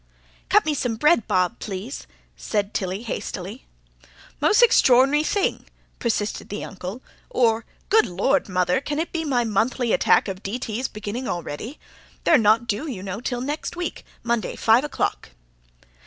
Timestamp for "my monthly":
9.23-9.93